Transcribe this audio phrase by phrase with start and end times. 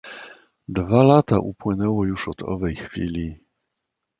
[0.67, 3.39] "Dwa lata upłynęło już od owej chwili..."